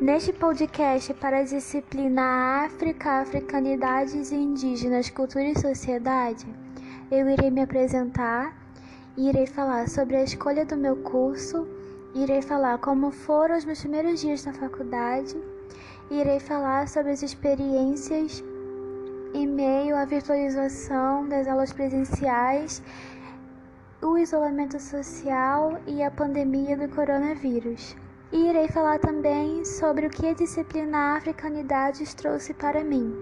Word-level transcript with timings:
Neste 0.00 0.32
podcast 0.32 1.12
para 1.14 1.40
a 1.40 1.42
disciplina 1.42 2.64
África, 2.64 3.20
Africanidades 3.20 4.30
e 4.30 4.36
Indígenas, 4.36 5.10
Cultura 5.10 5.42
e 5.42 5.58
Sociedade, 5.58 6.46
eu 7.10 7.28
irei 7.28 7.50
me 7.50 7.62
apresentar, 7.62 8.56
irei 9.16 9.44
falar 9.44 9.88
sobre 9.88 10.14
a 10.14 10.22
escolha 10.22 10.64
do 10.64 10.76
meu 10.76 10.94
curso, 10.98 11.66
irei 12.14 12.40
falar 12.40 12.78
como 12.78 13.10
foram 13.10 13.58
os 13.58 13.64
meus 13.64 13.80
primeiros 13.80 14.20
dias 14.20 14.46
na 14.46 14.52
faculdade, 14.52 15.36
irei 16.12 16.38
falar 16.38 16.86
sobre 16.86 17.10
as 17.10 17.24
experiências 17.24 18.44
em 19.34 19.48
meio 19.48 19.96
à 19.96 20.04
virtualização 20.04 21.28
das 21.28 21.48
aulas 21.48 21.72
presenciais, 21.72 22.80
o 24.00 24.16
isolamento 24.16 24.78
social 24.78 25.80
e 25.88 26.04
a 26.04 26.10
pandemia 26.10 26.76
do 26.76 26.88
coronavírus. 26.88 27.96
E 28.30 28.50
irei 28.50 28.68
falar 28.68 28.98
também 28.98 29.64
sobre 29.64 30.06
o 30.06 30.10
que 30.10 30.26
a 30.26 30.34
disciplina 30.34 31.16
Africanidades 31.16 32.12
trouxe 32.12 32.52
para 32.52 32.84
mim. 32.84 33.14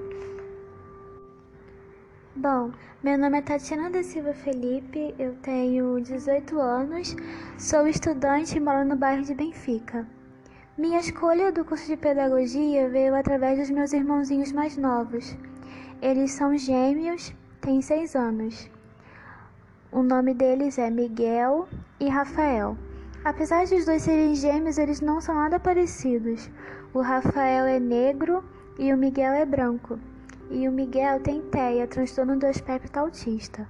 Bom, 2.35 2.73
meu 3.05 3.17
nome 3.17 3.39
é 3.39 3.43
Tatiana 3.43 3.89
da 3.89 4.03
Silva 4.03 4.35
Felipe, 4.35 5.15
eu 5.17 5.35
tenho 5.43 6.01
18 6.01 6.59
anos, 6.59 7.15
sou 7.57 7.87
estudante 7.87 8.57
e 8.57 8.61
moro 8.61 8.85
no 8.85 8.97
bairro 8.97 9.23
de 9.23 9.33
Benfica. 9.33 10.05
Minha 10.77 10.99
escolha 10.99 11.53
do 11.53 11.65
curso 11.65 11.87
de 11.87 11.97
pedagogia 11.97 12.89
veio 12.89 13.15
através 13.15 13.61
dos 13.61 13.71
meus 13.71 13.93
irmãozinhos 13.93 14.51
mais 14.51 14.77
novos. 14.77 15.37
Eles 16.03 16.33
são 16.33 16.59
gêmeos, 16.59 17.33
têm 17.61 17.81
6 17.81 18.17
anos. 18.17 18.69
O 19.93 20.03
nome 20.03 20.35
deles 20.35 20.79
é 20.79 20.91
Miguel 20.91 21.69
e 22.01 22.09
Rafael. 22.09 22.77
Apesar 23.27 23.65
de 23.67 23.75
os 23.75 23.85
dois 23.85 24.03
serem 24.03 24.37
gêmeos, 24.37 24.79
eles 24.79 25.01
não 25.01 25.21
são 25.21 25.35
nada 25.35 25.59
parecidos. 25.59 26.49
O 26.95 27.01
Rafael 27.01 27.67
é 27.67 27.81
negro 27.81 28.45
e 28.79 28.93
o 28.93 28.97
Miguel 28.97 29.33
é 29.33 29.45
branco. 29.45 29.99
E 30.49 30.69
o 30.69 30.71
Miguel 30.71 31.19
tem 31.19 31.43
TEA, 31.43 31.89
transtorno 31.89 32.39
do 32.39 32.47
espectro 32.47 33.01
autista. 33.01 33.67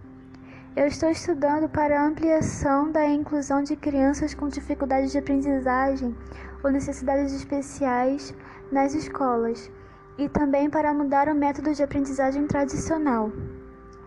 Eu 0.76 0.86
estou 0.86 1.08
estudando 1.08 1.70
para 1.70 1.98
a 1.98 2.06
ampliação 2.06 2.92
da 2.92 3.06
inclusão 3.06 3.62
de 3.62 3.76
crianças 3.76 4.34
com 4.34 4.46
dificuldades 4.46 5.10
de 5.10 5.16
aprendizagem 5.16 6.14
ou 6.62 6.70
necessidades 6.70 7.32
especiais 7.32 8.34
nas 8.70 8.92
escolas 8.92 9.70
e 10.18 10.28
também 10.28 10.68
para 10.68 10.92
mudar 10.92 11.30
o 11.30 11.34
método 11.34 11.72
de 11.72 11.82
aprendizagem 11.82 12.46
tradicional. 12.46 13.32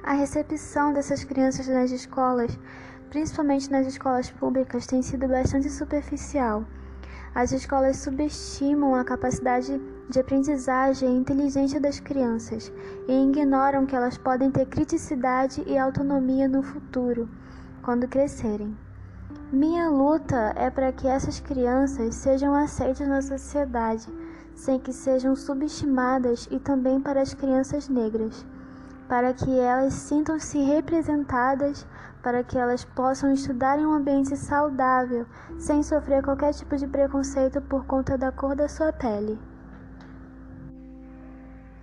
A 0.03 0.13
recepção 0.13 0.93
dessas 0.93 1.23
crianças 1.23 1.67
nas 1.67 1.89
escolas 1.89 2.55
principalmente 3.09 3.71
nas 3.71 3.87
escolas 3.87 4.29
públicas, 4.29 4.85
tem 4.85 5.01
sido 5.01 5.27
bastante 5.27 5.69
superficial. 5.69 6.65
As 7.33 7.51
escolas 7.51 7.97
subestimam 7.97 8.95
a 8.95 9.03
capacidade 9.03 9.79
de 10.09 10.19
aprendizagem 10.19 11.09
e 11.09 11.19
inteligência 11.19 11.79
das 11.79 11.99
crianças 11.99 12.71
e 13.07 13.23
ignoram 13.23 13.85
que 13.85 13.95
elas 13.95 14.17
podem 14.17 14.49
ter 14.49 14.65
criticidade 14.65 15.63
e 15.67 15.77
autonomia 15.77 16.47
no 16.47 16.63
futuro, 16.63 17.29
quando 17.83 18.07
crescerem. 18.07 18.75
Minha 19.51 19.89
luta 19.89 20.53
é 20.55 20.69
para 20.69 20.91
que 20.91 21.07
essas 21.07 21.39
crianças 21.39 22.15
sejam 22.15 22.53
aceitas 22.53 23.07
na 23.07 23.21
sociedade, 23.21 24.07
sem 24.55 24.79
que 24.79 24.91
sejam 24.91 25.35
subestimadas, 25.35 26.47
e 26.51 26.59
também 26.59 26.99
para 26.99 27.21
as 27.21 27.33
crianças 27.33 27.87
negras, 27.87 28.45
para 29.09 29.33
que 29.33 29.59
elas 29.59 29.93
sintam-se 29.93 30.59
representadas 30.59 31.85
para 32.21 32.43
que 32.43 32.57
elas 32.57 32.85
possam 32.85 33.33
estudar 33.33 33.79
em 33.79 33.85
um 33.85 33.93
ambiente 33.93 34.35
saudável, 34.37 35.25
sem 35.57 35.81
sofrer 35.81 36.21
qualquer 36.23 36.53
tipo 36.53 36.75
de 36.77 36.87
preconceito 36.87 37.61
por 37.61 37.85
conta 37.85 38.17
da 38.17 38.31
cor 38.31 38.55
da 38.55 38.67
sua 38.67 38.93
pele. 38.93 39.39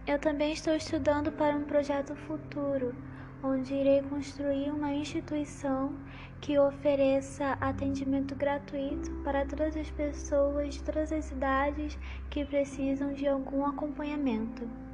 Eu 0.07 0.21
também 0.21 0.53
estou 0.53 0.75
estudando 0.75 1.33
para 1.33 1.57
um 1.57 1.65
projeto 1.65 2.15
futuro, 2.15 2.95
onde 3.43 3.75
irei 3.75 4.03
construir 4.03 4.71
uma 4.71 4.93
instituição 4.93 5.93
que 6.41 6.59
ofereça 6.59 7.57
atendimento 7.61 8.37
gratuito 8.37 9.11
para 9.25 9.45
todas 9.45 9.77
as 9.77 9.91
pessoas 9.91 10.75
de 10.75 10.85
todas 10.85 11.11
as 11.11 11.31
idades 11.33 11.99
que 12.31 12.45
precisam 12.45 13.13
de 13.15 13.27
algum 13.27 13.67
acompanhamento. 13.67 14.86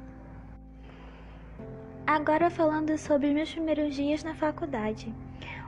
Agora 2.05 2.49
falando 2.49 2.97
sobre 2.97 3.33
meus 3.33 3.53
primeiros 3.53 3.95
dias 3.95 4.25
na 4.25 4.35
faculdade. 4.35 5.13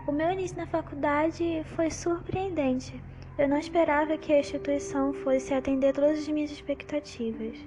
O 0.06 0.12
meu 0.12 0.29
início 0.31 0.57
na 0.57 0.68
faculdade 0.68 1.63
foi 1.78 1.90
surpreendente. 1.90 3.01
Eu 3.38 3.47
não 3.47 3.57
esperava 3.57 4.18
que 4.18 4.34
a 4.34 4.40
instituição 4.40 5.13
fosse 5.13 5.53
atender 5.53 5.94
todas 5.94 6.19
as 6.19 6.28
minhas 6.28 6.51
expectativas, 6.51 7.57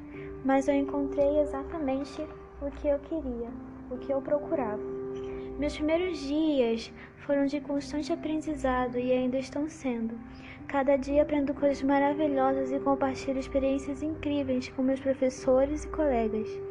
mas 0.44 0.68
eu 0.68 0.74
encontrei 0.74 1.40
exatamente 1.40 2.20
o 2.60 2.70
que 2.72 2.88
eu 2.88 2.98
queria, 2.98 3.48
o 3.90 3.96
que 3.96 4.12
eu 4.12 4.20
procurava. 4.20 4.82
Meus 5.58 5.74
primeiros 5.74 6.18
dias 6.18 6.92
foram 7.16 7.46
de 7.46 7.60
constante 7.60 8.12
aprendizado 8.12 8.98
e 8.98 9.10
ainda 9.12 9.38
estão 9.38 9.66
sendo. 9.66 10.14
Cada 10.66 10.96
dia 10.96 11.22
aprendo 11.22 11.54
coisas 11.54 11.82
maravilhosas 11.82 12.70
e 12.70 12.78
compartilho 12.78 13.40
experiências 13.40 14.02
incríveis 14.02 14.68
com 14.68 14.82
meus 14.82 15.00
professores 15.00 15.84
e 15.84 15.88
colegas. 15.88 16.67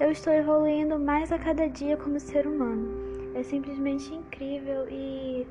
Eu 0.00 0.10
estou 0.10 0.32
evoluindo 0.32 0.98
mais 0.98 1.30
a 1.30 1.38
cada 1.38 1.68
dia 1.68 1.96
como 1.96 2.18
ser 2.18 2.48
humano. 2.48 3.32
É 3.32 3.44
simplesmente 3.44 4.12
incrível 4.12 4.88
e 4.90 5.46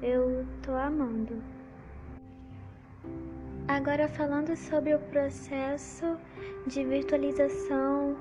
eu 0.00 0.46
estou 0.54 0.76
amando. 0.76 1.42
Agora 3.66 4.06
falando 4.06 4.54
sobre 4.56 4.94
o 4.94 5.00
processo 5.00 6.16
de 6.64 6.84
virtualização 6.84 8.16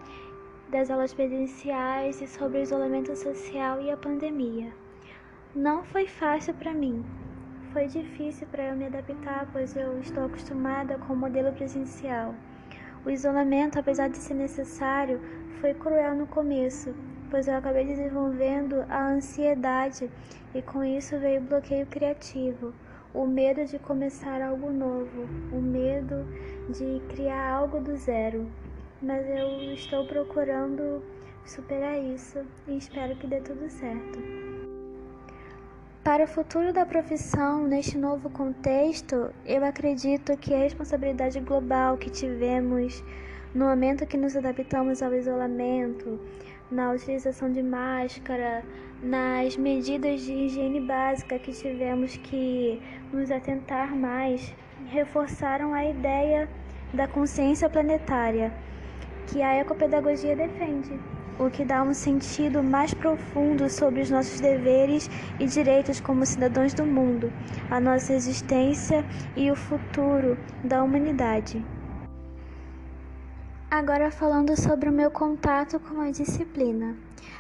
das 0.70 0.90
aulas 0.90 1.14
presenciais 1.14 2.22
e 2.24 2.28
sobre 2.28 2.58
o 2.58 2.64
isolamento 2.64 3.16
social 3.16 3.80
e 3.80 3.92
a 3.92 3.98
pandemia. 3.98 4.74
Não 5.54 5.84
foi 5.84 6.08
fácil 6.08 6.56
para 6.56 6.74
mim. 6.74 7.06
Foi 7.72 7.86
difícil 7.86 8.48
para 8.48 8.70
eu 8.70 8.76
me 8.76 8.88
adaptar, 8.88 9.48
pois 9.54 9.76
eu 9.76 10.00
estou 10.00 10.26
acostumada 10.26 10.98
com 10.98 11.14
o 11.14 11.18
modelo 11.18 11.54
presencial. 11.54 12.34
O 13.06 13.12
isolamento, 13.12 13.80
apesar 13.80 14.10
de 14.10 14.18
ser 14.18 14.34
necessário, 14.34 15.22
foi 15.60 15.74
cruel 15.74 16.16
no 16.16 16.28
começo, 16.28 16.94
pois 17.30 17.48
eu 17.48 17.56
acabei 17.56 17.86
desenvolvendo 17.86 18.86
a 18.90 19.10
ansiedade 19.10 20.10
e 20.54 20.62
com 20.62 20.84
isso 20.84 21.18
veio 21.20 21.42
o 21.42 21.44
bloqueio 21.44 21.86
criativo, 21.88 22.74
o 23.14 23.26
medo 23.26 23.66
de 23.66 23.80
começar 23.80 24.42
algo 24.42 24.72
novo, 24.72 25.28
o 25.52 25.62
medo 25.62 26.26
de 26.70 27.02
criar 27.10 27.52
algo 27.52 27.80
do 27.80 27.96
zero. 27.96 28.48
Mas 29.02 29.28
eu 29.28 29.74
estou 29.74 30.06
procurando 30.06 31.04
superar 31.46 31.98
isso 31.98 32.40
e 32.68 32.78
espero 32.78 33.16
que 33.16 33.28
dê 33.28 33.40
tudo 33.42 33.70
certo. 33.70 34.20
Para 36.04 36.24
o 36.24 36.28
futuro 36.28 36.72
da 36.72 36.86
profissão 36.86 37.68
neste 37.68 37.98
novo 37.98 38.30
contexto, 38.30 39.30
eu 39.46 39.66
acredito 39.66 40.38
que 40.38 40.54
a 40.54 40.60
responsabilidade 40.60 41.40
global 41.42 41.98
que 41.98 42.10
tivemos 42.10 43.04
no 43.58 43.66
momento 43.66 44.06
que 44.06 44.18
nos 44.18 44.36
adaptamos 44.36 45.02
ao 45.02 45.16
isolamento, 45.16 46.20
na 46.70 46.92
utilização 46.92 47.52
de 47.52 47.64
máscara, 47.64 48.64
nas 49.02 49.58
medidas 49.58 50.22
de 50.22 50.32
higiene 50.32 50.80
básica 50.80 51.40
que 51.40 51.52
tivemos 51.52 52.16
que 52.18 52.80
nos 53.12 53.32
atentar 53.32 53.96
mais, 53.96 54.54
reforçaram 54.92 55.74
a 55.74 55.84
ideia 55.84 56.48
da 56.94 57.08
consciência 57.08 57.68
planetária 57.68 58.54
que 59.26 59.42
a 59.42 59.56
ecopedagogia 59.56 60.36
defende 60.36 61.00
o 61.40 61.50
que 61.50 61.66
dá 61.66 61.82
um 61.82 61.96
sentido 61.96 62.62
mais 62.62 62.94
profundo 62.94 63.68
sobre 63.72 64.02
os 64.02 64.12
nossos 64.12 64.40
deveres 64.40 65.10
e 65.40 65.48
direitos 65.48 66.00
como 66.00 66.28
cidadãos 66.28 66.76
do 66.76 66.86
mundo, 66.86 67.34
a 67.72 67.80
nossa 67.80 68.14
existência 68.14 69.04
e 69.36 69.50
o 69.50 69.56
futuro 69.56 70.38
da 70.64 70.84
humanidade. 70.84 71.66
Agora 73.70 74.10
falando 74.10 74.56
sobre 74.56 74.88
o 74.88 74.94
meu 74.94 75.12
contato 75.12 75.78
com 75.78 76.00
a 76.00 76.10
disciplina. 76.10 76.96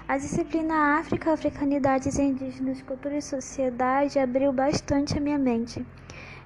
A 0.05 0.17
disciplina 0.17 0.99
África, 0.99 1.31
Africanidades 1.31 2.19
Indígenas, 2.19 2.81
Cultura 2.81 3.17
e 3.17 3.21
Sociedade 3.21 4.19
abriu 4.19 4.51
bastante 4.51 5.17
a 5.17 5.21
minha 5.21 5.37
mente. 5.37 5.85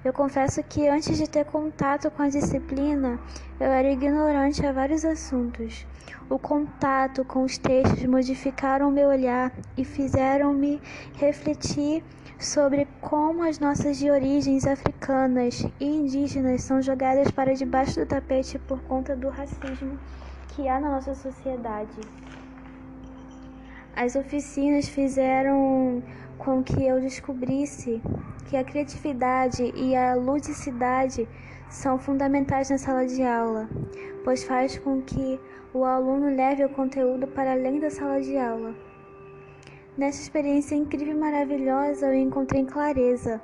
Eu 0.06 0.14
confesso 0.14 0.62
que 0.62 0.88
antes 0.88 1.18
de 1.18 1.28
ter 1.28 1.46
contato 1.46 2.12
com 2.12 2.22
a 2.22 2.30
disciplina, 2.30 3.20
eu 3.60 3.72
era 3.72 3.92
ignorante 3.92 4.64
a 4.64 4.72
vários 4.72 5.04
assuntos. 5.04 5.84
O 6.30 6.38
contato 6.38 7.26
com 7.26 7.42
os 7.42 7.58
textos 7.58 8.06
modificaram 8.06 8.92
meu 8.92 9.10
olhar 9.10 9.52
e 9.76 9.84
fizeram-me 9.84 10.80
refletir 11.16 12.04
sobre 12.42 12.88
como 13.00 13.44
as 13.44 13.60
nossas 13.60 13.98
de 13.98 14.10
origens 14.10 14.66
africanas 14.66 15.64
e 15.80 15.86
indígenas 15.86 16.64
são 16.64 16.82
jogadas 16.82 17.30
para 17.30 17.54
debaixo 17.54 18.00
do 18.00 18.06
tapete 18.08 18.58
por 18.58 18.82
conta 18.82 19.16
do 19.16 19.30
racismo 19.30 20.00
que 20.48 20.68
há 20.68 20.80
na 20.80 20.90
nossa 20.90 21.14
sociedade. 21.14 22.02
As 23.96 24.16
oficinas 24.16 24.90
fizeram 24.90 26.02
com 26.40 26.64
que 26.64 26.84
eu 26.84 27.00
descobrisse 27.00 28.02
que 28.50 28.58
a 28.58 28.64
criatividade 28.64 29.72
e 29.76 29.96
a 29.96 30.16
ludicidade 30.16 31.30
são 31.70 32.00
fundamentais 32.00 32.72
na 32.72 32.80
sala 32.80 33.06
de 33.06 33.22
aula, 33.22 33.70
pois 34.24 34.44
faz 34.44 34.80
com 34.80 35.00
que 35.00 35.40
o 35.76 35.86
aluno 35.86 36.36
leve 36.36 36.66
o 36.66 36.70
conteúdo 36.70 37.28
para 37.28 37.52
além 37.52 37.80
da 37.80 37.92
sala 37.92 38.20
de 38.20 38.36
aula. 38.36 38.91
Nessa 39.98 40.22
experiência 40.22 40.74
incrível 40.74 41.14
e 41.14 41.20
maravilhosa, 41.20 42.08
eu 42.08 42.14
encontrei 42.14 42.66
clareza. 42.66 43.42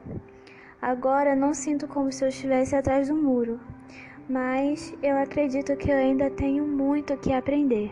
Agora 0.81 1.35
não 1.35 1.53
sinto 1.53 1.87
como 1.87 2.09
se 2.09 2.23
eu 2.23 2.29
estivesse 2.29 2.73
atrás 2.73 3.09
do 3.09 3.15
muro, 3.15 3.59
mas 4.29 4.95
eu 5.03 5.17
acredito 5.17 5.75
que 5.75 5.91
eu 5.91 5.97
ainda 5.97 6.29
tenho 6.29 6.65
muito 6.65 7.17
que 7.17 7.33
aprender. 7.33 7.91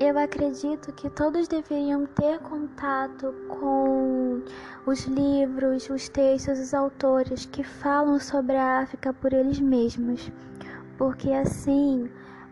Eu 0.00 0.18
acredito 0.18 0.92
que 0.92 1.08
todos 1.08 1.46
deveriam 1.46 2.06
ter 2.06 2.40
contato 2.40 3.32
com 3.48 4.42
os 4.84 5.04
livros, 5.06 5.88
os 5.90 6.08
textos, 6.08 6.58
os 6.58 6.74
autores 6.74 7.46
que 7.46 7.62
falam 7.62 8.18
sobre 8.18 8.56
a 8.56 8.80
África 8.80 9.12
por 9.12 9.32
eles 9.32 9.60
mesmos, 9.60 10.32
porque 10.96 11.30
assim, 11.32 12.08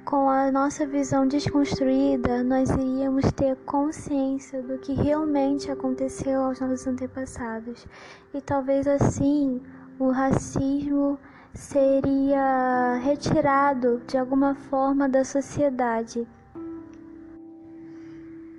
com 0.07 0.31
a 0.31 0.53
nossa 0.53 0.87
visão 0.87 1.27
desconstruída, 1.27 2.45
nós 2.45 2.71
iríamos 2.71 3.33
ter 3.33 3.57
consciência 3.67 4.63
do 4.63 4.79
que 4.79 4.95
realmente 4.95 5.69
aconteceu 5.69 6.43
aos 6.43 6.61
nossos 6.61 6.87
antepassados, 6.87 7.85
e 8.33 8.41
talvez 8.41 8.87
assim 8.87 9.61
o 9.99 10.11
racismo 10.11 11.19
seria 11.53 13.01
retirado 13.03 14.01
de 14.07 14.17
alguma 14.17 14.55
forma 14.55 15.09
da 15.09 15.25
sociedade. 15.25 16.25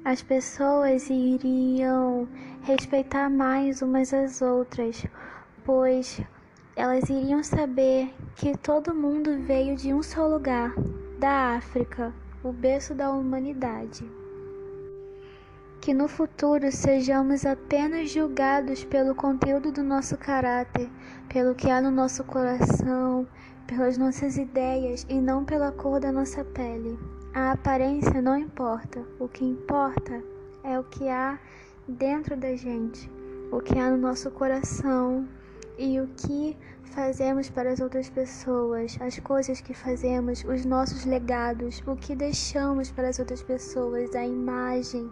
As 0.04 0.22
pessoas 0.22 1.10
iriam 1.10 2.28
respeitar 2.62 3.30
mais 3.30 3.82
umas 3.82 4.14
às 4.14 4.42
outras, 4.42 5.06
pois 5.64 6.20
elas 6.76 7.10
iriam 7.10 7.42
saber 7.42 8.14
que 8.36 8.58
todo 8.58 8.94
mundo 8.94 9.38
veio 9.44 9.78
de 9.78 9.94
um 9.94 10.04
só 10.04 10.28
lugar, 10.28 10.74
da 11.18 11.56
África, 11.56 12.14
o 12.44 12.52
berço 12.52 12.94
da 12.94 13.10
humanidade. 13.10 14.10
Que 15.82 15.92
no 15.92 16.08
futuro 16.08 16.72
sejamos 16.72 17.44
apenas 17.44 18.12
julgados 18.12 18.84
pelo 18.84 19.16
conteúdo 19.16 19.72
do 19.72 19.82
nosso 19.82 20.16
caráter, 20.16 20.88
pelo 21.28 21.56
que 21.56 21.72
há 21.72 21.82
no 21.82 21.90
nosso 21.90 22.24
coração, 22.24 23.28
pelas 23.66 23.98
nossas 23.98 24.38
ideias 24.38 25.08
e 25.10 25.20
não 25.20 25.44
pela 25.44 25.72
cor 25.72 26.00
da 26.00 26.12
nossa 26.12 26.46
pele. 26.46 27.00
A 27.34 27.52
aparência 27.52 28.22
não 28.22 28.38
importa, 28.38 29.04
o 29.20 29.28
que 29.28 29.44
importa 29.44 30.24
é 30.64 30.80
o 30.80 30.84
que 30.84 31.10
há 31.10 31.40
dentro 31.88 32.38
da 32.38 32.56
gente, 32.56 33.12
o 33.52 33.60
que 33.60 33.80
há 33.80 33.90
no 33.90 33.98
nosso 33.98 34.30
coração 34.30 35.28
e 35.78 36.00
o 36.00 36.08
que 36.08 36.58
fazemos 36.84 37.50
para 37.50 37.72
as 37.72 37.80
outras 37.80 38.10
pessoas, 38.10 38.98
as 39.00 39.20
coisas 39.20 39.62
que 39.62 39.74
fazemos, 39.74 40.44
os 40.44 40.66
nossos 40.66 41.06
legados, 41.06 41.84
o 41.86 41.96
que 41.96 42.16
deixamos 42.16 42.90
para 42.90 43.10
as 43.10 43.20
outras 43.20 43.44
pessoas, 43.44 44.16
a 44.16 44.26
imagem 44.26 45.10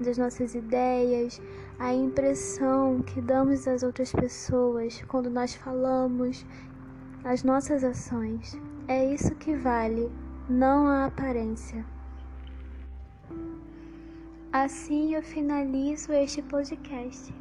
das 0.00 0.16
nossas 0.16 0.54
ideias, 0.54 1.40
a 1.78 1.92
impressão 1.92 3.02
que 3.02 3.20
damos 3.20 3.68
às 3.68 3.82
outras 3.82 4.12
pessoas 4.12 5.02
quando 5.08 5.28
nós 5.28 5.54
falamos, 5.54 6.46
as 7.24 7.42
nossas 7.42 7.84
ações. 7.84 8.58
É 8.88 9.12
isso 9.12 9.34
que 9.34 9.54
vale 9.54 10.10
não 10.48 10.86
a 10.86 11.06
aparência. 11.06 11.84
Assim 14.52 15.14
eu 15.14 15.22
finalizo 15.22 16.12
este 16.12 16.40
podcast 16.40 17.34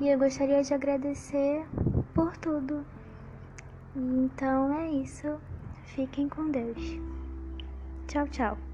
e 0.00 0.08
eu 0.08 0.18
gostaria 0.18 0.62
de 0.62 0.74
agradecer 0.74 1.64
por 2.20 2.36
tudo. 2.36 2.84
Então 3.96 4.74
é 4.78 4.90
isso. 4.90 5.40
Fiquem 5.84 6.28
com 6.28 6.50
Deus. 6.50 6.76
Tchau, 8.08 8.28
tchau. 8.28 8.69